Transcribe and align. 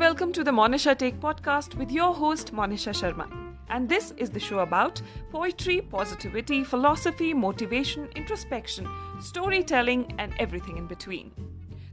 welcome 0.00 0.32
to 0.32 0.42
the 0.42 0.50
Monisha 0.50 0.96
Take 0.96 1.16
podcast 1.20 1.74
with 1.74 1.90
your 1.92 2.14
host 2.14 2.54
Monisha 2.54 2.92
Sharma. 2.98 3.26
And 3.68 3.86
this 3.86 4.14
is 4.16 4.30
the 4.30 4.40
show 4.40 4.60
about 4.60 5.02
poetry, 5.30 5.82
positivity, 5.82 6.64
philosophy, 6.64 7.34
motivation, 7.34 8.08
introspection, 8.16 8.88
storytelling 9.20 10.06
and 10.18 10.32
everything 10.38 10.78
in 10.78 10.86
between. 10.94 11.30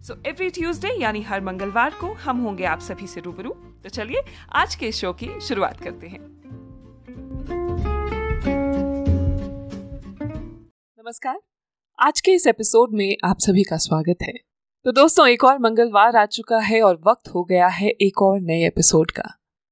So 0.07 0.15
every 0.27 0.49
Tuesday 0.55 0.89
यानी 1.01 1.21
हर 1.29 1.41
मंगलवार 1.41 1.93
को 2.01 2.13
हम 2.25 2.41
होंगे 2.41 2.65
आप 2.65 2.79
सभी 2.79 3.07
से 3.07 3.21
रूबरू 3.21 3.49
तो 3.83 3.89
चलिए 3.89 4.23
आज 4.55 4.75
के 4.83 4.91
शो 5.01 5.13
की 5.21 5.29
शुरुआत 5.47 5.81
करते 5.83 6.07
हैं 6.07 6.19
नमस्कार 10.99 11.39
आज 11.99 12.21
के 12.21 12.35
इस 12.35 12.47
एपिसोड 12.47 12.93
में 12.93 13.09
आप 13.25 13.39
सभी 13.47 13.63
का 13.63 13.77
स्वागत 13.87 14.23
है 14.23 14.46
तो 14.85 14.91
दोस्तों, 14.93 15.25
एक 15.27 15.43
और 15.43 15.57
मंगलवार 15.59 16.15
आ 16.15 16.25
चुका 16.25 16.57
है 16.59 16.81
और 16.81 16.99
वक्त 17.07 17.27
हो 17.29 17.43
गया 17.43 17.67
है 17.69 17.89
एक 17.91 18.21
और 18.21 18.39
नए 18.41 18.65
एपिसोड 18.67 19.09
का। 19.11 19.23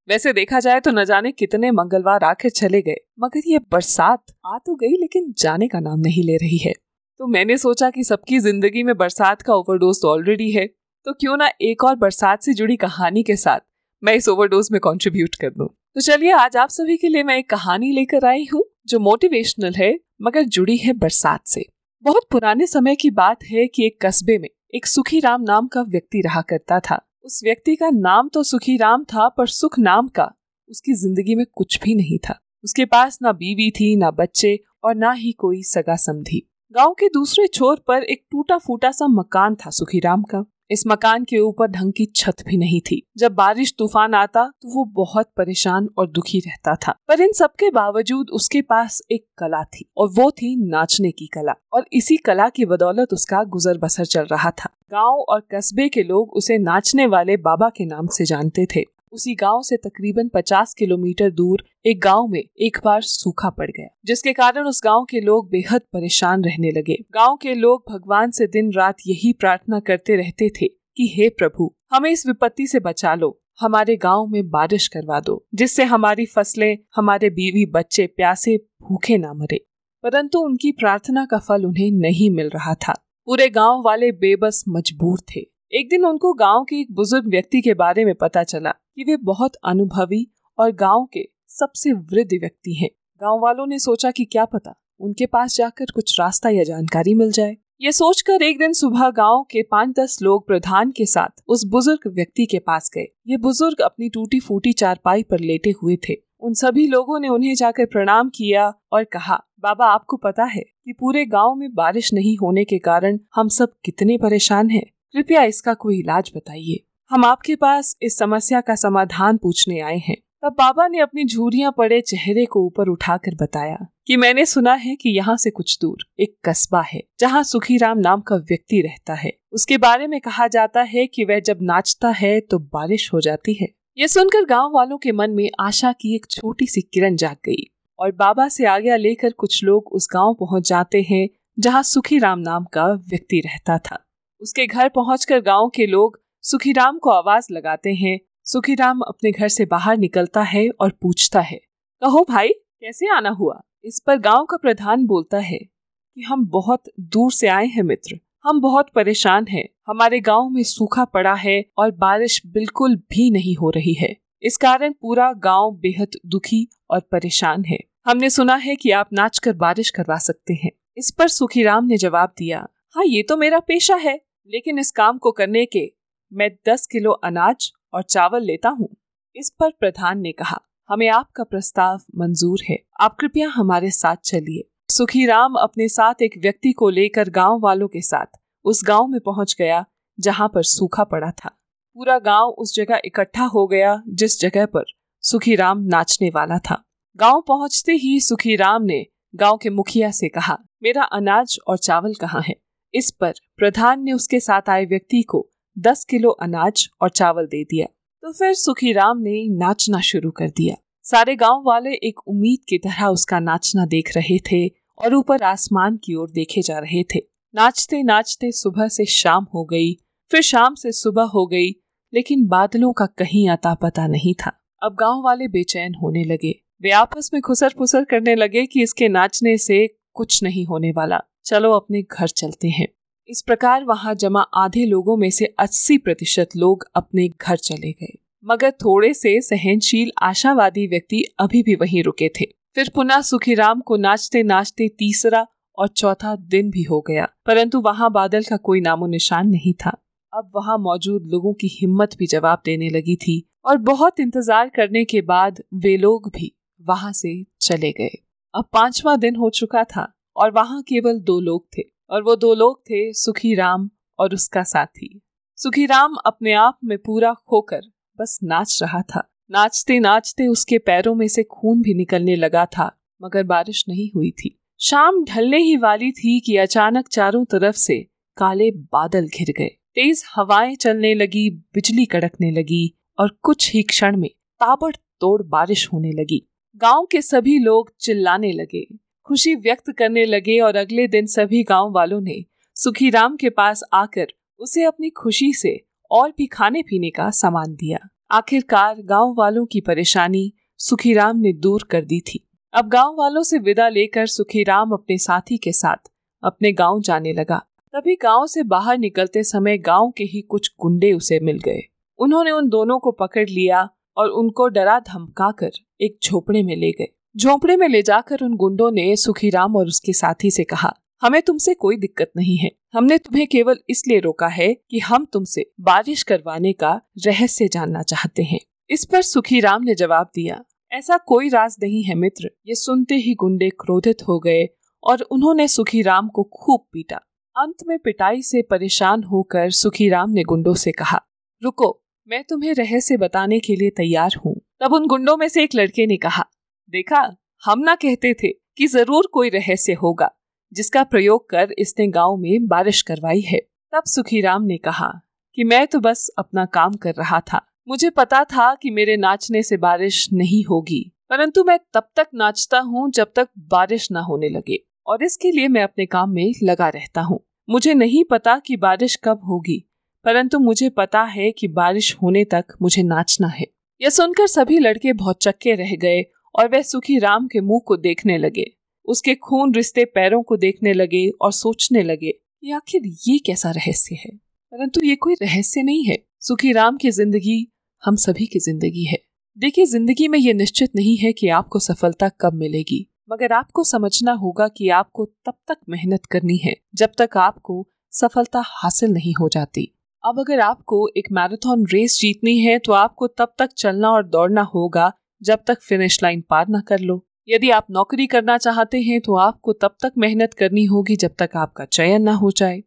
वैसे 0.07 0.31
देखा 0.33 0.59
जाए 0.59 0.79
तो 0.79 0.91
न 0.91 1.03
जाने 1.05 1.31
कितने 1.31 1.69
मंगलवार 1.71 2.23
आके 2.23 2.49
चले 2.49 2.81
गए, 2.81 2.95
मगर 3.19 3.47
ये 3.47 3.59
बरसात 3.71 4.23
आ 4.45 4.57
तो 4.57 4.75
गई, 4.75 4.89
लेकिन 4.91 5.33
जाने 5.37 5.67
का 5.67 5.79
नाम 5.79 5.99
नहीं 5.99 6.23
ले 6.23 6.35
रही 6.37 6.57
है। 6.57 6.73
तो 7.19 7.27
मैंने 7.27 7.57
सोचा 7.57 7.89
कि 7.89 8.03
सबकी 8.03 8.39
ज़िंदगी 8.39 8.83
में 8.83 8.95
बरसात 8.97 9.41
का 9.41 9.53
ओवरडोज 9.53 10.01
तो 10.01 10.09
ऑलरेडी 10.09 10.49
है 10.51 10.65
तो 11.05 11.13
क्यों 11.13 11.37
ना 11.37 11.49
एक 11.61 11.83
और 11.83 11.95
बरसात 11.95 12.41
से 12.41 12.53
जुड़ी 12.53 12.75
कहानी 12.77 13.23
के 13.23 13.35
साथ 13.37 13.59
मैं 14.03 14.13
इस 14.13 14.27
ओवरडोज 14.29 14.69
में 14.71 14.79
कंट्रीब्यूट 14.81 15.35
कर 15.35 15.49
दूँ। 15.49 15.67
तो 15.67 16.01
चलिए, 16.01 16.31
आज 16.33 16.57
आप 16.57 16.69
सभी 16.71 16.97
के 16.97 17.09
लिए 17.09 17.23
मैं 17.23 17.37
एक 17.37 17.49
कहानी 17.49 17.91
लेकर 17.91 18.25
आई 18.25 18.45
हूँ, 18.53 18.63
जो 18.87 18.99
मोटिवेशनल 19.01 19.73
है, 19.75 19.93
मगर 20.21 20.43
जुड़ी 20.49 20.77
है 20.77 20.93
बरसात 20.95 21.47
से। 21.47 21.65
बहुत 22.05 22.27
पुराने 22.31 22.67
समय 22.67 22.95
की 22.97 23.09
बात 23.13 23.43
है 23.45 23.67
कि 23.67 23.85
एक 23.85 23.97
कस्बे 24.01 24.37
में 24.37 24.49
एक 24.73 24.85
सुखी 24.85 25.19
राम 25.19 25.41
नाम 25.41 25.67
का 25.67 25.81
व्यक्ति 25.81 26.21
रहा 26.21 26.41
करता 26.41 26.79
था। 26.79 26.99
उस 27.25 27.39
व्यक्ति 27.43 27.75
का 27.75 27.89
नाम 27.89 28.29
तो 28.29 28.41
सुखी 28.43 28.75
राम 28.77 29.03
था, 29.03 29.27
पर 29.29 29.47
सुख 29.47 29.77
नाम 29.79 30.07
का 30.07 30.31
उसकी 30.69 30.93
ज़िंदगी 30.93 31.35
में 31.35 31.45
कुछ 31.53 31.79
भी 31.83 31.95
नहीं 31.95 32.17
था। 32.19 32.39
उसके 32.63 32.85
पास 32.85 33.17
ना 33.21 33.31
बीवी 33.31 33.69
थी, 33.71 33.95
ना 33.95 34.09
बच्चे 34.11 34.59
और 34.83 34.95
ना 34.95 35.11
ही 35.11 35.31
कोई 35.31 35.61
सगा 35.63 35.95
समधी 35.95 36.41
गाँव 36.75 36.93
के 36.93 37.07
दूसरे 37.09 37.47
छोर 37.47 37.83
पर 37.87 38.03
एक 38.03 38.25
टूटा 38.31 38.57
फूटा 38.57 38.91
सा 38.91 39.07
मकान 39.07 39.55
था 39.55 39.69
सुखीराम 39.69 40.23
का। 40.23 40.43
इस 40.69 40.83
मकान 40.87 41.23
के 41.23 41.39
ऊपर 41.39 41.67
ढंग 41.67 41.91
की 41.93 42.05
छत 42.15 42.43
भी 42.47 42.57
नहीं 42.57 42.79
थी। 42.81 43.01
जब 43.17 43.33
बारिश 43.33 43.73
तूफ़ान 43.79 44.13
आता 44.13 44.43
तो 44.61 44.69
वो 44.69 44.83
बहुत 44.95 45.29
परेशान 45.37 45.89
और 45.97 46.07
दुखी 46.09 46.39
रहता 46.39 46.75
था। 46.77 46.95
पर 47.07 47.21
इन 47.21 47.31
सब 47.31 47.51
के 47.59 47.69
बावजूद 47.71 48.29
उसके 48.29 48.61
पास 48.61 49.01
एक 49.11 49.25
कला 49.37 49.63
थी, 49.63 49.85
और 49.97 50.09
वो 50.09 50.29
थी 50.31 50.55
नाचने 50.61 51.11
की 51.11 51.27
कला, 51.27 51.53
और 51.73 51.85
इसी 51.93 52.17
कला 52.17 52.49
की 52.49 52.65
बदौलत 52.65 53.13
उसका 53.13 53.43
गुजर 53.45 53.77
बसर 53.77 54.05
चल 54.05 54.25
रहा 54.25 54.51
था। 54.53 54.69
गाँव 54.91 55.23
और 55.29 55.39
कस्बे 55.53 55.87
के 55.89 56.03
लोग 56.03 56.33
उसे 56.33 56.57
नाचने 56.57 57.05
वाले 57.07 57.37
बाबा 57.37 57.69
के 57.69 57.85
नाम 57.85 58.07
से 58.07 58.25
जानते 58.25 58.65
थे। 58.65 58.83
उसी 59.15 59.35
गाँव 59.35 59.61
से 59.61 59.77
तकरीबन 59.77 60.27
50 60.27 60.73
किलोमीटर 60.73 61.31
दूर 61.31 61.63
एक 61.85 62.01
गाँव 62.01 62.27
में 62.27 62.39
एक 62.39 62.77
बार 62.85 63.01
सूखा 63.01 63.49
पड़ 63.49 63.71
गया, 63.71 63.87
जिसके 64.05 64.33
कारण 64.33 64.67
उस 64.67 64.81
गाँव 64.83 65.03
के 65.03 65.21
लोग 65.21 65.49
बेहद 65.49 65.81
परेशान 65.81 66.43
रहने 66.43 66.71
लगे। 66.71 66.97
गाँव 67.11 67.35
के 67.35 67.53
लोग 67.53 67.83
भगवान 67.89 68.31
से 68.31 68.47
दिन 68.47 68.73
रात 68.73 68.95
यही 69.07 69.33
प्रार्थना 69.33 69.79
करते 69.79 70.15
रहते 70.15 70.49
थे 70.49 70.67
कि, 70.67 71.13
हे 71.17 71.29
प्रभु, 71.29 71.75
हमें 71.91 72.11
इस 72.11 72.27
विपत्ति 72.27 72.67
से 72.67 72.79
बचा 72.79 73.15
लो। 73.15 73.41
हमारे 73.59 73.95
गाँव 73.95 74.27
में 74.27 74.49
बारिश 74.49 74.87
करवा 74.87 75.19
दो, 75.19 75.47
जिससे 75.55 75.83
हमारी 75.83 76.25
फ़सलें, 76.25 76.77
हमारे 76.95 77.29
बीवी 77.29 77.65
बच्चे 77.65 78.07
प्यासे 78.07 78.57
भूखे 78.57 79.17
ना 79.17 79.33
मरे। 79.33 79.65
परंतु 80.03 80.39
उनकी 80.39 80.71
प्रार्थना 80.71 81.25
का 81.25 81.37
फल 81.37 81.65
उन्हें 81.65 81.91
नहीं 81.91 82.29
मिल 82.29 82.47
रहा 82.47 82.73
था। 82.73 82.93
पूरे 83.25 83.49
गाँव 83.49 83.83
वाले 83.85 84.11
बेबस 84.11 84.63
मजबूर 84.69 85.19
थे। 85.19 85.54
एक 85.71 85.89
दिन 85.89 86.05
उनको 86.05 86.33
गाँव 86.33 86.63
के 86.63 86.79
एक 86.81 86.91
बुज़ुर्ग 86.91 87.27
व्यक्ति 87.27 87.61
के 87.61 87.73
बारे 87.73 88.03
में 88.05 88.13
पता 88.15 88.43
चला 88.43 88.69
कि 88.69 89.03
वे 89.03 89.15
बहुत 89.17 89.55
अनुभवी 89.63 90.27
और 90.57 90.71
गाँव 90.71 91.05
के 91.13 91.23
सबसे 91.49 91.91
वृद्ध 91.91 92.31
व्यक्ति 92.33 92.73
हैं। 92.73 92.89
गाँव 93.21 93.39
वालों 93.39 93.65
ने 93.67 93.79
सोचा 93.79 94.11
कि 94.11 94.25
क्या 94.25 94.45
पता 94.45 94.73
उनके 94.99 95.25
पास 95.25 95.55
जाकर 95.55 95.85
कुछ 95.85 96.19
रास्ता 96.19 96.49
या 96.49 96.63
जानकारी 96.63 97.13
मिल 97.13 97.31
जाए। 97.31 97.57
ये 97.81 97.91
सोचकर 97.91 98.43
एक 98.43 98.59
दिन 98.59 98.73
सुबह 98.73 99.09
गाँव 99.09 99.43
के 99.51 99.63
पाँच 99.63 99.95
दस 99.99 100.17
लोग 100.21 100.47
प्रधान 100.47 100.91
के 100.91 101.05
साथ 101.05 101.43
उस 101.47 101.65
बुज़ुर्ग 101.65 102.11
व्यक्ति 102.15 102.45
के 102.45 102.59
पास 102.59 102.91
गए। 102.95 103.07
ये 103.27 103.37
बुज़ुर्ग 103.37 103.81
अपनी 103.81 104.09
टूटी 104.09 104.39
फूटी 104.39 104.73
चारपाई 104.73 105.23
पर 105.23 105.39
लेटे 105.39 105.73
हुए 105.81 105.97
थे। 106.09 106.21
उन 106.39 106.53
सभी 106.53 106.87
लोगों 106.87 107.19
ने 107.19 107.27
उन्हें 107.27 107.55
जाकर 107.55 107.85
प्रणाम 107.85 108.29
किया 108.29 108.73
और 108.91 109.03
कहा, 109.03 109.43
बाबा, 109.59 109.85
आपको 109.85 110.17
पता 110.17 110.43
है 110.45 110.61
कि 110.61 110.93
पूरे 110.93 111.25
गाँव 111.25 111.55
में 111.55 111.73
बारिश 111.73 112.13
नहीं 112.13 112.37
होने 112.37 112.65
के 112.65 112.79
कारण 112.79 113.19
हम 113.35 113.47
सब 113.47 113.73
कितने 113.85 114.17
परेशान 114.17 114.69
हैं। 114.69 114.85
कृपया 115.15 115.43
इसका 115.43 115.73
कोई 115.73 115.99
इलाज 115.99 116.31
बताइए। 116.35 116.79
हम 117.11 117.25
आपके 117.25 117.55
पास 117.55 117.95
इस 118.01 118.17
समस्या 118.17 118.61
का 118.61 118.75
समाधान 118.75 119.37
पूछने 119.37 119.79
आए 119.79 119.97
हैं। 119.97 120.15
तब 120.43 120.55
बाबा 120.57 120.87
ने 120.87 120.99
अपनी 120.99 121.25
झूरियाँ 121.25 121.73
पड़े 121.77 121.99
चेहरे 122.01 122.45
को 122.45 122.65
ऊपर 122.65 122.89
उठाकर 122.89 123.35
बताया 123.35 123.77
कि 124.07 124.17
मैंने 124.17 124.45
सुना 124.45 124.73
है 124.73 124.95
कि 124.95 125.09
यहाँ 125.09 125.35
से 125.37 125.49
कुछ 125.49 125.77
दूर 125.81 126.03
एक 126.19 126.35
कस्बा 126.45 126.81
है, 126.81 127.01
जहाँ 127.19 127.43
सुखीराम 127.43 127.97
नाम 127.97 128.21
का 128.21 128.35
व्यक्ति 128.35 128.81
रहता 128.81 129.13
है। 129.13 129.31
उसके 129.51 129.77
बारे 129.77 130.07
में 130.07 130.19
कहा 130.21 130.47
जाता 130.47 130.81
है 130.81 131.07
कि 131.07 131.25
वह 131.25 131.39
जब 131.39 131.59
नाचता 131.61 132.09
है 132.09 132.39
तो 132.39 132.59
बारिश 132.59 133.09
हो 133.13 133.21
जाती 133.21 133.53
है। 133.53 133.67
ये 133.97 134.07
सुनकर 134.07 134.45
गाँव 134.45 134.71
वालों 134.71 134.97
के 134.97 135.11
मन 135.11 135.31
में 135.31 135.49
आशा 135.59 135.91
की 135.91 136.15
एक 136.15 136.25
छोटी 136.31 136.67
सी 136.67 136.81
किरण 136.81 137.15
जाग 137.15 137.37
गई 137.45 137.63
और 137.99 138.11
बाबा 138.11 138.47
से 138.47 138.65
आज्ञा 138.65 138.95
लेकर 138.95 139.31
कुछ 139.31 139.63
लोग 139.63 139.87
उस 139.87 140.07
गाँव 140.13 140.33
पहुँच 140.33 140.69
जाते 140.69 141.01
हैं, 141.01 141.27
जहाँ 141.59 141.83
सुखीराम 141.83 142.39
नाम 142.39 142.65
का 142.65 142.85
व्यक्ति 143.09 143.39
रहता 143.39 143.77
था। 143.77 144.04
उसके 144.45 144.65
घर 144.67 144.89
पहुंचकर 144.89 145.39
गाँव 145.41 145.69
के 145.69 145.85
लोग 145.85 146.19
सुखीराम 146.43 146.97
को 146.97 147.09
आवाज़ 147.09 147.47
लगाते 147.51 147.93
हैं। 147.93 148.19
सुखीराम 148.43 148.99
अपने 149.01 149.31
घर 149.31 149.47
से 149.47 149.65
बाहर 149.65 149.97
निकलता 149.97 150.41
है 150.41 150.67
और 150.81 150.89
पूछता 151.01 151.41
है, 151.41 151.57
कहो 152.01 152.25
भाई, 152.29 152.49
कैसे 152.49 153.07
आना 153.07 153.29
हुआ? 153.29 153.59
इस 153.83 153.99
पर 153.99 154.17
गाँव 154.17 154.45
का 154.45 154.57
प्रधान 154.57 155.05
बोलता 155.05 155.37
है 155.37 155.57
कि 155.57 156.21
हम 156.21 156.45
बहुत 156.45 156.83
दूर 156.99 157.31
से 157.31 157.47
आए 157.47 157.65
हैं 157.65 157.83
मित्र। 157.83 158.19
हम 158.43 158.61
बहुत 158.61 158.89
परेशान 158.89 159.47
हैं। 159.47 159.67
हमारे 159.87 160.19
गाँव 160.19 160.49
में 160.49 160.61
सूखा 160.63 161.05
पड़ा 161.05 161.33
है 161.33 161.63
और 161.77 161.91
बारिश 161.91 162.41
बिल्कुल 162.47 162.95
भी 162.95 163.29
नहीं 163.31 163.55
हो 163.55 163.69
रही 163.69 163.93
है। 163.93 164.15
इस 164.43 164.57
कारण 164.57 164.93
पूरा 165.01 165.31
गाँव 165.33 165.71
बेहद 165.71 166.19
दुखी 166.25 166.67
और 166.89 166.99
परेशान 166.99 167.65
है। 167.65 167.79
हमने 168.05 168.29
सुना 168.29 168.55
है 168.55 168.75
कि 168.75 168.91
आप 168.91 169.09
नाच 169.13 169.39
कर 169.39 169.53
बारिश 169.53 169.89
करवा 169.89 170.17
सकते 170.19 170.53
हैं। 170.53 170.71
इस 170.97 171.11
पर 171.11 171.27
सुखीराम 171.27 171.85
ने 171.85 171.97
जवाब 171.97 172.33
दिया 172.37 172.67
हाँ 172.95 173.03
ये 173.05 173.23
तो 173.23 173.35
मेरा 173.37 173.59
पेशा 173.59 173.95
है। 173.95 174.19
लेकिन 174.49 174.79
इस 174.79 174.91
काम 174.91 175.17
को 175.17 175.31
करने 175.31 175.65
के 175.65 175.91
मैं 176.31 176.49
दस 176.67 176.87
किलो 176.87 177.11
अनाज 177.11 177.71
और 177.93 178.03
चावल 178.03 178.43
लेता 178.43 178.69
हूँ। 178.69 178.87
इस 179.35 179.49
पर 179.49 179.69
प्रधान 179.69 180.19
ने 180.19 180.31
कहा, 180.31 180.57
हमें 180.89 181.07
आपका 181.09 181.43
प्रस्ताव 181.43 182.01
मंजूर 182.17 182.59
है। 182.69 182.77
आप 183.01 183.15
कृपया 183.19 183.49
हमारे 183.49 183.91
साथ 183.91 184.15
चलिए। 184.15 184.69
सुखी 184.89 185.25
राम 185.25 185.53
अपने 185.53 185.87
साथ 185.87 186.21
एक 186.21 186.37
व्यक्ति 186.37 186.71
को 186.71 186.89
लेकर 186.89 187.29
गाँव 187.29 187.59
वालों 187.59 187.87
के 187.87 188.01
साथ, 188.01 188.25
उस 188.65 188.81
गाँव 188.85 189.07
में 189.07 189.19
पहुँच 189.19 189.55
गया, 189.59 189.85
जहाँ 190.19 190.47
पर 190.53 190.63
सूखा 190.63 191.03
पड़ा 191.03 191.31
था। 191.31 191.49
पूरा 191.97 192.19
गाँव 192.19 192.49
उस 192.49 192.75
जगह 192.75 193.01
इकट्ठा 193.05 193.43
हो 193.43 193.67
गया, 193.67 194.01
जिस 194.07 194.39
जगह 194.41 194.65
पर 194.65 194.83
सुखी 195.23 195.55
राम 195.55 195.81
नाचने 195.83 196.29
वाला 196.29 196.57
था। 196.59 196.83
गाँव 197.15 197.41
पहुँचते 197.41 197.91
ही 197.91 198.19
सुखी 198.19 198.55
राम 198.55 198.83
ने 198.83 199.05
गाँव 199.35 199.57
के 199.57 199.69
मुखिया 199.69 200.11
से 200.11 200.29
कहा, 200.29 200.57
मेरा 200.83 201.03
अनाज 201.03 201.57
और 201.67 201.77
चावल 201.77 202.13
कहाँ 202.13 202.41
है? 202.41 202.55
इस 202.95 203.11
पर 203.11 203.33
प्रधान 203.57 204.03
ने 204.03 204.11
उसके 204.11 204.39
साथ 204.39 204.69
आए 204.69 204.85
व्यक्ति 204.85 205.21
को 205.21 205.47
दस 205.77 206.03
किलो 206.05 206.29
अनाज 206.29 206.87
और 207.01 207.09
चावल 207.09 207.45
दे 207.45 207.63
दिया। 207.63 207.85
तो 208.23 208.31
फिर 208.31 208.53
सुखी 208.53 208.91
राम 208.91 209.17
ने 209.17 209.47
नाचना 209.49 209.99
शुरू 210.01 210.31
कर 210.31 210.49
दिया। 210.49 210.75
सारे 211.05 211.35
गाँव 211.35 211.63
वाले 211.65 211.93
एक 212.07 212.19
उम्मीद 212.27 212.59
की 212.69 212.77
तरह 212.77 213.05
उसका 213.05 213.39
नाचना 213.39 213.85
देख 213.85 214.11
रहे 214.15 214.37
थे 214.51 214.67
और 214.97 215.13
ऊपर 215.13 215.43
आसमान 215.43 215.97
की 215.97 216.15
ओर 216.15 216.29
देखे 216.31 216.61
जा 216.61 216.77
रहे 216.79 217.03
थे। 217.15 217.19
नाचते 217.53 218.01
नाचते 218.03 218.51
सुबह 218.51 218.87
से 218.87 219.05
शाम 219.05 219.45
हो 219.53 219.63
गई, 219.63 219.93
फिर 220.29 220.41
शाम 220.41 220.75
से 220.75 220.91
सुबह 220.91 221.23
हो 221.23 221.45
गई, 221.47 221.69
लेकिन 222.13 222.45
बादलों 222.47 222.91
का 222.93 223.05
कहीं 223.05 223.47
आता 223.49 223.73
पता 223.73 224.07
नहीं 224.07 224.33
था। 224.35 224.51
अब 224.83 224.95
गाँव 224.99 225.21
वाले 225.23 225.47
बेचैन 225.47 225.95
होने 225.95 226.23
लगे। 226.23 226.53
वे 226.81 226.91
आपस 226.91 227.29
में 227.33 227.41
खुसर 227.41 227.73
फुसर 227.77 228.03
करने 228.03 228.35
लगे 228.35 228.65
कि 228.65 228.81
इसके 228.83 229.07
नाचने 229.09 229.57
से 229.57 229.85
कुछ 230.15 230.43
नहीं 230.43 230.65
होने 230.65 230.91
वाला। 230.91 231.19
चलो 231.45 231.71
अपने 231.71 232.01
घर 232.01 232.27
चलते 232.27 232.69
हैं। 232.69 232.87
इस 233.29 233.41
प्रकार 233.41 233.83
वहाँ 233.83 234.13
जमा 234.15 234.41
आधे 234.53 234.85
लोगों 234.85 235.17
में 235.17 235.29
से 235.29 235.53
80 235.59 235.97
प्रतिशत 235.97 236.55
लोग 236.57 236.85
अपने 236.95 237.27
घर 237.41 237.57
चले 237.57 237.91
गए। 237.91 238.17
मगर 238.45 238.71
थोड़े 238.71 239.13
से 239.13 239.39
सहनशील, 239.41 240.11
आशावादी 240.21 240.87
व्यक्ति 240.87 241.23
अभी 241.39 241.63
भी 241.63 241.75
वहीं 241.75 242.03
रुके 242.03 242.29
थे। 242.29 242.45
फिर 242.75 242.91
पुनः 242.95 243.21
सुखीराम 243.21 243.81
को 243.81 243.95
नाचते 243.97 244.43
नाचते 244.43 244.87
तीसरा 244.89 245.45
और 245.77 245.87
चौथा 245.87 246.35
दिन 246.35 246.69
भी 246.69 246.83
हो 246.83 246.99
गया। 247.01 247.27
परंतु 247.45 247.79
वहाँ 247.81 248.11
बादल 248.11 248.43
का 248.43 248.57
कोई 248.57 248.81
नामो 248.81 249.07
निशान 249.07 249.47
नहीं 249.47 249.73
था। 249.73 249.97
अब 250.33 250.49
वहाँ 250.55 250.77
मौजूद 250.77 251.25
लोगों 251.25 251.53
की 251.53 251.67
हिम्मत 251.71 252.15
भी 252.17 252.27
जवाब 252.27 252.61
देने 252.65 252.89
लगी 252.89 253.15
थी 253.15 253.43
और 253.65 253.77
बहुत 253.77 254.19
इंतज़ार 254.19 254.69
करने 254.69 255.03
के 255.05 255.21
बाद 255.21 255.63
वे 255.73 255.95
लोग 255.97 256.31
भी 256.35 256.51
वहाँ 256.81 257.11
से 257.13 257.43
चले 257.61 257.91
गए। 257.91 258.24
अब 258.55 258.65
पांचवा 258.73 259.15
दिन 259.15 259.35
हो 259.35 259.49
चुका 259.49 259.83
था 259.83 260.13
और 260.35 260.51
वहाँ 260.51 260.81
केवल 260.81 261.19
दो 261.19 261.39
लोग 261.39 261.67
थे 261.77 261.81
और 262.09 262.23
वो 262.23 262.35
दो 262.35 262.53
लोग 262.53 262.79
थे 262.81 263.13
सुखी 263.13 263.55
राम 263.55 263.89
और 264.19 264.33
उसका 264.33 264.63
साथी। 264.63 265.21
सुखी 265.57 265.85
राम 265.85 266.15
अपने 266.25 266.53
आप 266.53 266.77
में 266.83 266.97
पूरा 266.97 267.33
खोकर 267.33 267.81
बस 268.19 268.39
नाच 268.43 268.79
रहा 268.83 269.01
था। 269.01 269.23
नाचते 269.51 269.99
नाचते 269.99 270.47
उसके 270.47 270.77
पैरों 270.77 271.15
में 271.15 271.27
से 271.27 271.43
खून 271.43 271.81
भी 271.81 271.93
निकलने 271.93 272.35
लगा 272.35 272.65
था, 272.65 272.89
मगर 273.21 273.43
बारिश 273.43 273.83
नहीं 273.89 274.09
हुई 274.15 274.31
थी। 274.31 274.57
शाम 274.79 275.23
ढलने 275.23 275.57
ही 275.57 275.75
वाली 275.77 276.11
थी 276.11 276.39
कि 276.39 276.57
अचानक 276.57 277.07
चारों 277.07 277.45
तरफ़ 277.45 277.75
से 277.75 277.99
काले 278.37 278.71
बादल 278.71 279.27
घिर 279.27 279.53
गए। 279.57 279.67
तेज 279.67 280.23
हवाएँ 280.35 280.75
चलने 280.75 281.13
लगी, 281.13 281.49
बिजली 281.49 282.05
कड़कने 282.05 282.51
लगी 282.51 282.93
और 283.19 283.37
कुछ 283.43 283.71
ही 283.73 283.83
क्षण 283.83 284.17
में 284.17 284.29
ताबड़ 284.29 284.95
तोड़ 284.95 285.41
बारिश 285.43 285.89
होने 285.93 286.11
लगी। 286.11 286.45
गाँव 286.77 287.05
के 287.11 287.21
सभी 287.21 287.57
लोग 287.59 287.91
चिल्लाने 287.99 288.51
लगे, 288.51 288.83
खुशी 289.27 289.53
व्यक्त 289.55 289.91
करने 289.91 290.25
लगे 290.25 290.59
और 290.59 290.75
अगले 290.75 291.07
दिन 291.07 291.25
सभी 291.25 291.63
गाँव 291.63 291.91
वालों 291.91 292.19
ने 292.21 292.43
सुखीराम 292.75 293.35
के 293.35 293.49
पास 293.49 293.83
आकर 293.93 294.27
उसे 294.59 294.83
अपनी 294.83 295.09
खुशी 295.09 295.51
से 295.53 295.85
और 296.11 296.33
भी 296.37 296.45
खाने 296.45 296.81
पीने 296.81 297.09
का 297.09 297.29
सामान 297.29 297.75
दिया। 297.75 297.99
आखिरकार 298.31 299.01
गाँव 299.01 299.33
वालों 299.37 299.65
की 299.65 299.81
परेशानी 299.81 300.51
सुखीराम 300.79 301.37
ने 301.37 301.53
दूर 301.53 301.87
कर 301.91 302.05
दी 302.05 302.19
थी। 302.19 302.45
अब 302.73 302.89
गाँव 302.89 303.15
वालों 303.19 303.43
से 303.43 303.59
विदा 303.59 303.89
लेकर 303.89 304.27
सुखीराम 304.27 304.91
अपने 304.91 305.17
साथी 305.17 305.57
के 305.57 305.71
साथ 305.71 306.11
अपने 306.43 306.71
गाँव 306.73 307.01
जाने 307.01 307.33
लगा। 307.33 307.63
तभी 307.93 308.15
गाँव 308.15 308.47
से 308.47 308.63
बाहर 308.63 308.97
निकलते 308.97 309.43
समय 309.43 309.77
गाँव 309.77 310.11
के 310.11 310.23
ही 310.23 310.41
कुछ 310.41 310.71
गुंडे 310.81 311.13
उसे 311.13 311.39
मिल 311.39 311.59
गए। 311.59 311.81
उन्होंने 312.19 312.51
उन 312.51 312.69
दोनों 312.69 312.99
को 312.99 313.11
पकड़ 313.11 313.49
लिया 313.49 313.89
और 314.17 314.29
उनको 314.29 314.67
डरा 314.67 314.99
धमका 314.99 315.51
कर 315.51 315.71
एक 315.99 316.17
झोपड़े 316.23 316.63
में 316.63 316.75
ले 316.75 316.91
गए। 316.91 317.07
झोपड़े 317.35 317.75
में 317.75 317.87
ले 317.89 318.01
जाकर 318.01 318.43
उन 318.43 318.55
गुंडों 318.55 318.91
ने 318.91 319.15
सुखीराम 319.15 319.75
और 319.75 319.87
उसके 319.87 320.13
साथी 320.13 320.51
से 320.51 320.63
कहा, 320.63 320.93
हमें 321.21 321.41
तुमसे 321.41 321.73
कोई 321.73 321.97
दिक्कत 321.97 322.31
नहीं 322.37 322.57
है। 322.57 322.71
हमने 322.93 323.17
तुम्हें 323.17 323.47
केवल 323.47 323.77
इसलिए 323.89 324.19
रोका 324.19 324.47
है 324.47 324.73
कि 324.73 324.99
हम 324.99 325.25
तुमसे 325.25 325.65
बारिश 325.81 326.23
करवाने 326.23 326.73
का 326.73 326.91
रहस्य 327.25 327.67
जानना 327.67 328.01
चाहते 328.03 328.43
हैं। 328.43 328.59
इस 328.89 329.05
पर 329.05 329.21
सुखीराम 329.21 329.83
ने 329.83 329.95
जवाब 329.95 330.29
दिया, 330.35 330.63
ऐसा 330.91 331.17
कोई 331.17 331.49
राज 331.49 331.75
नहीं 331.83 332.03
है 332.03 332.15
मित्र। 332.15 332.49
ये 332.67 332.75
सुनते 332.75 333.15
ही 333.15 333.33
गुंडे 333.33 333.69
क्रोधित 333.69 334.27
हो 334.27 334.39
गए 334.39 334.67
और 335.03 335.21
उन्होंने 335.21 335.67
सुखीराम 335.67 336.27
को 336.27 336.43
खूब 336.53 336.85
पीटा। 336.93 337.15
अंत 337.55 337.83
में 337.87 337.97
पिटाई 337.99 338.41
से 338.41 338.61
परेशान 338.61 339.23
होकर 339.23 339.69
सुखीराम 339.71 340.31
ने 340.31 340.43
गुंडों 340.43 340.73
से 340.73 340.91
कहा, 340.91 341.21
रुको, 341.61 342.01
मैं 342.29 342.43
तुम्हें 342.43 342.73
रहस्य 342.73 343.17
बताने 343.17 343.59
के 343.59 343.75
लिए 343.75 343.89
तैयार 343.89 344.35
हूँ। 344.45 344.55
तब 344.81 344.93
उन 344.93 345.05
गुंडों 345.07 345.35
में 345.37 345.47
से 345.47 345.63
एक 345.63 345.75
लड़के 345.75 346.05
ने 346.05 346.17
कहा, 346.17 346.45
देखा, 346.93 347.35
हम 347.63 347.79
ना 347.79 347.95
कहते 347.95 348.33
थे 348.33 348.49
कि 348.77 348.87
ज़रूर 348.87 349.27
कोई 349.33 349.49
रहस्य 349.49 349.93
होगा, 349.93 350.29
जिसका 350.71 351.03
प्रयोग 351.03 351.49
कर 351.49 351.71
इसने 351.79 352.07
गाँव 352.07 352.35
में 352.37 352.67
बारिश 352.67 353.01
करवाई 353.01 353.41
है। 353.41 353.59
तब 353.93 354.03
सुखीराम 354.05 354.63
ने 354.63 354.77
कहा, 354.77 355.11
कि 355.57 355.63
मैं 355.63 355.85
तो 355.87 355.99
बस 355.99 356.27
अपना 356.39 356.65
काम 356.65 356.93
कर 356.93 357.13
रहा 357.13 357.39
था। 357.43 357.61
मुझे 357.87 358.09
पता 358.09 358.43
था 358.43 358.73
कि 358.75 358.89
मेरे 358.89 359.15
नाचने 359.17 359.61
से 359.63 359.77
बारिश 359.77 360.27
नहीं 360.33 360.63
होगी, 360.63 361.01
परंतु 361.29 361.63
मैं 361.63 361.77
तब 361.93 362.07
तक 362.15 362.27
नाचता 362.33 362.79
हूँ 362.79 363.09
जब 363.11 363.31
तक 363.35 363.47
बारिश 363.69 364.11
ना 364.11 364.21
होने 364.21 364.49
लगे, 364.49 364.77
और 365.07 365.23
इसके 365.23 365.51
लिए 365.51 365.67
मैं 365.67 365.83
अपने 365.83 366.05
काम 366.05 366.29
में 366.29 366.53
लगा 366.63 366.89
रहता 366.89 367.21
हूँ। 367.21 367.39
मुझे 367.69 367.93
नहीं 367.93 368.23
पता 368.23 368.57
कि 368.59 368.77
बारिश 368.77 369.15
कब 369.23 369.43
होगी, 369.43 369.83
परंतु 370.25 370.59
मुझे 370.59 370.89
पता 370.89 371.23
है 371.23 371.51
कि 371.51 371.67
बारिश 371.67 372.15
होने 372.23 372.43
तक 372.45 372.75
मुझे 372.81 373.03
नाचना 373.03 373.47
है। 373.47 373.67
यह 374.01 374.09
सुनकर 374.09 374.47
सभी 374.47 374.79
लड़के 374.79 375.13
बहुत 375.13 375.41
चक्के 375.41 375.75
रह 375.75 375.95
गए 375.95 376.23
और 376.55 376.67
वह 376.67 376.81
सुखी 376.81 377.17
राम 377.19 377.47
के 377.47 377.61
मुँह 377.61 377.81
को 377.85 377.97
देखने 377.97 378.37
लगे। 378.37 378.65
उसके 379.07 379.35
खून 379.35 379.73
रिश्ते 379.75 380.05
पैरों 380.05 380.41
को 380.43 380.57
देखने 380.57 380.93
लगे 380.93 381.29
और 381.41 381.51
सोचने 381.51 382.03
लगे 382.03 382.31
कि 382.31 382.71
आखिर 382.71 383.01
ये 383.27 383.37
कैसा 383.37 383.71
रहस्य 383.71 384.15
है? 384.15 384.31
परंतु 384.73 385.01
ये 385.03 385.15
कोई 385.15 385.33
रहस्य 385.33 385.83
नहीं 385.83 386.03
है। 386.05 386.17
सुखी 386.39 386.71
राम 386.71 386.97
की 386.97 387.11
ज़िंदगी 387.11 387.71
हम 388.03 388.15
सभी 388.15 388.45
की 388.45 388.59
ज़िंदगी 388.59 389.03
है। 389.03 389.17
देखिए, 389.57 389.85
ज़िंदगी 389.85 390.27
में 390.27 390.39
ये 390.39 390.53
निश्चित 390.53 390.95
नहीं 390.95 391.17
है 391.17 391.33
कि 391.33 391.47
आपको 391.49 391.79
सफलता 391.79 392.29
कब 392.41 392.53
मिलेगी, 392.53 393.05
मगर 393.31 393.53
आपको 393.53 393.83
समझना 393.83 394.31
होगा 394.31 394.67
कि 394.67 394.89
आपको 394.89 395.25
तब 395.25 395.53
तक 395.67 395.77
मेहनत 395.89 396.25
करनी 396.25 396.57
है 396.57 396.75
जब 396.95 397.11
तक 397.17 397.37
आपको 397.37 397.85
सफलता 398.13 398.63
हासिल 398.65 399.11
नहीं 399.11 399.33
हो 399.33 399.49
जाती। 399.49 399.91
अब 400.25 400.39
अगर 400.39 400.59
आपको 400.59 401.07
एक 401.17 401.27
मैराथन 401.31 401.85
रेस 401.91 402.17
जीतनी 402.19 402.57
है 402.59 402.77
तो 402.79 402.93
आपको 402.93 403.27
तब 403.29 403.53
तक 403.59 403.73
चलना 403.77 404.09
और 404.11 404.23
दौड़ना 404.25 404.61
होगा, 404.63 405.11
जब 405.41 405.59
तक 405.67 405.81
फिनिश 405.81 406.21
लाइन 406.23 406.41
पार 406.49 406.65
न 406.69 406.81
कर 406.81 406.99
लो। 406.99 407.19
यदि 407.47 407.69
आप 407.69 407.87
नौकरी 407.91 408.27
करना 408.27 408.57
चाहते 408.57 409.01
हैं 409.01 409.19
तो 409.21 409.35
आपको 409.35 409.73
तब 409.73 409.95
तक 410.03 410.11
मेहनत 410.17 410.53
करनी 410.53 410.85
होगी, 410.85 411.15
जब 411.15 411.35
तक 411.39 411.49
आपका 411.55 411.85
चयन 411.87 412.21
ना 412.21 412.33
हो 412.33 412.51
जाए। 412.51 412.81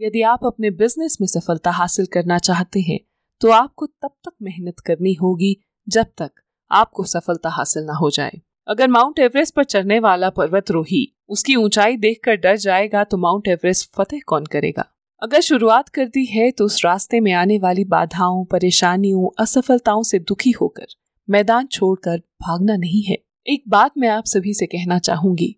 यदि 0.00 0.22
आप 0.24 0.46
अपने 0.46 0.70
बिज़नेस 0.72 1.18
में 1.20 1.26
सफलता 1.28 1.70
हासिल 1.70 2.06
करना 2.06 2.38
चाहते 2.40 2.80
हैं 2.80 3.00
तो 3.40 3.50
आपको 3.52 3.86
तब 3.86 4.10
तक 4.24 4.32
मेहनत 4.42 4.80
करनी 4.80 5.14
होगी, 5.14 5.56
जब 5.86 6.06
तक 6.18 6.30
आपको 6.70 7.04
सफलता 7.06 7.50
हासिल 7.50 7.84
ना 7.84 7.94
हो 7.94 8.10
जाए। 8.10 8.40
अगर 8.68 8.88
माउंट 8.90 9.18
एवरेस्ट 9.18 9.54
पर 9.54 9.64
चढ़ने 9.66 9.98
वाला 10.00 10.30
पर्वतरोही 10.32 11.06
उसकी 11.28 11.56
ऊंचाई 11.56 11.96
देखकर 11.98 12.36
डर 12.38 12.56
जाएगा 12.58 13.04
तो 13.04 13.16
माउंट 13.18 13.48
एवरेस्ट 13.48 13.92
फतेह 13.94 14.20
कौन 14.26 14.46
करेगा? 14.46 14.90
अगर 15.24 15.40
शुरुआत 15.40 15.88
कर 15.88 16.06
दी 16.06 16.24
है 16.24 16.50
तो 16.50 16.64
उस 16.64 16.84
रास्ते 16.84 17.20
में 17.20 17.32
आने 17.32 17.58
वाली 17.58 17.84
बाधाओं, 17.84 18.44
परेशानियों, 18.44 19.28
असफलताओं 19.38 20.02
से 20.02 20.18
दुखी 20.18 20.50
होकर, 20.50 20.86
मैदान 21.28 21.66
छोड़कर 21.66 22.18
भागना 22.18 22.76
नहीं 22.76 23.02
है। 23.02 23.16
एक 23.46 23.62
बात 23.68 23.92
मैं 23.98 24.08
आप 24.08 24.24
सभी 24.24 24.54
से 24.54 24.66
कहना 24.66 24.98
चाहूँगी 24.98 25.48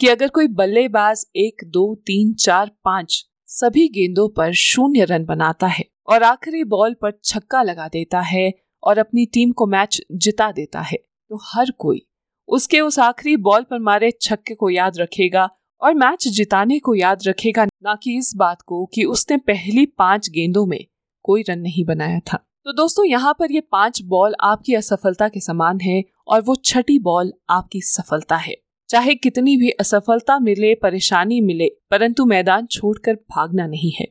कि 0.00 0.08
अगर 0.08 0.28
कोई 0.28 0.46
बल्लेबाज 0.46 1.26
एक, 1.36 1.64
दो, 1.64 1.94
तीन, 1.94 2.34
चार, 2.34 2.70
पाँच 2.84 3.24
सभी 3.46 3.88
गेंदों 3.88 4.28
पर 4.28 4.52
शून्य 4.52 5.04
रन 5.04 5.24
बनाता 5.24 5.66
है 5.66 5.84
और 6.06 6.22
आखिरी 6.22 6.64
बॉल 6.64 6.94
पर 6.94 7.12
छक्का 7.24 7.62
लगा 7.62 7.88
देता 7.88 8.20
है 8.20 8.52
और 8.82 8.98
अपनी 8.98 9.26
टीम 9.26 9.52
को 9.52 9.66
मैच 9.66 10.02
जिता 10.12 10.52
देता 10.52 10.80
है 10.80 10.98
तो 11.28 11.38
हर 11.44 11.70
कोई 11.70 12.06
उसके 12.48 12.80
उस 12.80 12.98
आखिरी 12.98 13.36
बॉल 13.36 13.62
पर 13.62 13.78
मारे 13.78 14.10
छक्के 14.20 14.54
को 14.54 14.70
याद 14.70 14.98
रखेगा 14.98 15.48
और 15.82 15.94
मैच 15.94 16.26
जिताने 16.28 16.78
को 16.78 16.94
याद 16.94 17.26
रखेगा 17.26 17.64
ना 17.64 17.94
कि 17.94 18.16
इस 18.16 18.32
बात 18.36 18.62
को 18.62 18.84
कि 18.86 19.04
उसने 19.04 19.36
पहली 19.36 19.86
पाँच 19.88 20.28
गेंदों 20.28 20.66
में 20.66 20.84
कोई 21.24 21.42
रन 21.42 21.58
नहीं 21.58 21.84
बनाया 21.84 22.20
था। 22.22 22.38
तो 22.64 22.72
दोस्तों, 22.72 23.04
यहाँ 23.04 23.34
पर 23.38 23.52
ये 23.52 23.60
पाँच 23.62 24.00
बॉल 24.02 24.34
आपकी 24.40 24.74
असफलता 24.74 25.28
के 25.28 25.40
समान 25.40 25.80
है 25.80 26.02
और 26.28 26.42
वो 26.42 26.54
छठी 26.56 26.98
बॉल 26.98 27.32
आपकी 27.50 27.80
सफलता 27.80 28.36
है। 28.36 28.56
चाहे 28.88 29.14
कितनी 29.14 29.56
भी 29.56 29.70
असफलता 29.70 30.38
मिले, 30.38 30.74
परेशानी 30.74 31.40
मिले, 31.40 31.68
परंतु 31.90 32.24
मैदान 32.24 32.66
छोड़कर 32.66 33.14
भागना 33.14 33.66
नहीं 33.66 33.92
है। 33.92 34.06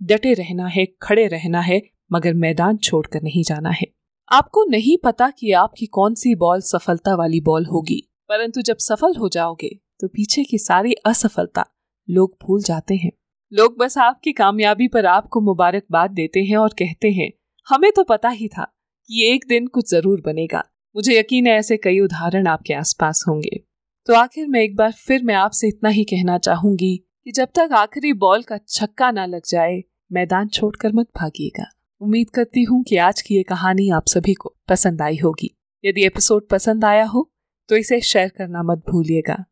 डटे 0.00 0.32
रहना 0.34 0.66
है, 0.66 0.86
खड़े 1.02 1.26
रहना 1.26 1.60
है, 1.60 1.80
मगर 2.12 2.34
मैदान 2.34 2.76
छोड़कर 2.76 3.22
नहीं 3.22 3.42
जाना 3.42 3.70
है। 3.70 3.86
आपको 4.28 4.64
नहीं 4.64 4.96
पता 4.96 5.30
कि 5.30 5.52
आपकी 5.52 5.86
कौन 5.86 6.14
सी 6.14 6.34
बॉल 6.34 6.60
सफलता 6.60 7.14
वाली 7.14 7.40
बॉल 7.40 7.66
होगी, 7.66 8.02
परंतु 8.28 8.62
जब 8.62 8.76
सफल 8.78 9.14
हो 9.16 9.28
जाओगे 9.28 9.78
तो 10.02 10.08
पीछे 10.08 10.42
की 10.44 10.58
सारी 10.58 10.92
असफलता 11.06 11.64
लोग 12.08 12.36
भूल 12.42 12.62
जाते 12.62 12.94
हैं। 12.94 13.10
लोग 13.52 13.76
बस 13.78 13.96
आपकी 13.98 14.32
कामयाबी 14.32 14.88
पर 14.88 15.06
आपको 15.06 15.40
मुबारकबाद 15.40 16.10
देते 16.10 16.42
हैं 16.44 16.56
और 16.56 16.74
कहते 16.78 17.10
हैं, 17.10 17.30
हमें 17.66 17.90
तो 17.92 18.04
पता 18.04 18.28
ही 18.30 18.48
था 18.48 18.64
कि 19.10 19.22
एक 19.24 19.44
दिन 19.48 19.66
कुछ 19.66 19.90
ज़रूर 19.90 20.20
बनेगा। 20.20 20.62
मुझे 20.94 21.18
यकीन 21.18 21.46
है 21.46 21.52
ऐसे 21.54 21.76
कई 21.76 22.00
उदाहरण 22.00 22.46
आपके 22.46 22.74
आसपास 22.74 23.24
होंगे। 23.28 23.60
तो 24.08 24.14
आखिर 24.14 24.48
में 24.48 24.60
एक 24.60 24.74
बार 24.76 24.92
फिर 24.98 25.22
मैं 25.22 25.34
आपसे 25.34 25.68
इतना 25.68 25.88
ही 25.88 26.04
कहना 26.04 26.38
चाहूँगी 26.38 26.96
कि 27.24 27.32
जब 27.32 27.48
तक 27.54 27.72
आखिरी 27.74 28.12
बॉल 28.14 28.42
का 28.42 28.58
छक्का 28.58 29.10
ना 29.10 29.26
लग 29.26 29.42
जाए, 29.46 29.82
मैदान 30.10 30.48
छोड़कर 30.48 30.92
मत 30.92 31.08
भागिएगा। 31.16 31.70
उम्मीद 32.00 32.30
करती 32.30 32.62
हूँ 32.62 32.82
कि 32.82 32.96
आज 32.98 33.22
की 33.22 33.34
ये 33.34 33.42
कहानी 33.44 33.88
आप 33.90 34.06
सभी 34.06 34.34
को 34.34 34.54
पसंद 34.68 35.02
आई 35.02 35.16
होगी। 35.16 35.54
यदि 35.84 36.06
एपिसोड 36.06 36.48
पसंद 36.48 36.84
आया 36.84 37.04
हो 37.06 37.28
तो 37.68 37.76
इसे 37.76 38.00
शेयर 38.02 38.28
करना 38.28 38.62
मत 38.62 38.84
भूलिएगा। 38.90 39.44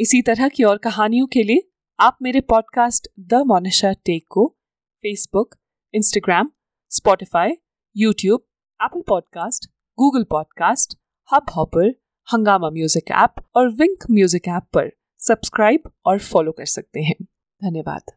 इसी 0.00 0.22
तरह 0.22 0.48
की 0.48 0.62
और 0.62 0.78
कहानियों 0.78 1.26
के 1.26 1.42
लिए 1.42 1.70
आप 2.00 2.18
मेरे 2.22 2.40
पॉडकास्ट 2.40 3.08
द 3.20 3.34
मोनिशा 3.34 3.92
टेक 3.92 4.26
को 4.30 4.56
Facebook 5.02 5.54
Instagram 5.94 6.50
Spotify 6.90 7.50
YouTube 7.96 8.44
Apple 8.82 9.00
podcast 9.00 9.66
Google 9.98 10.24
podcast 10.24 10.98
Hubhopper 11.56 11.94
Hungama 12.32 12.70
music 12.70 13.10
app 13.10 13.34
और 13.56 13.72
विंक 13.72 14.04
म्यूज़िक 14.10 14.48
ऐप 14.48 14.62
पर 14.62 14.92
सब्सक्राइब 15.18 15.90
और 16.06 16.18
फॉलो 16.18 16.52
कर 16.52 16.66
सकते 16.66 17.00
हैं। 17.00 17.24
धन्यवाद। 17.64 18.12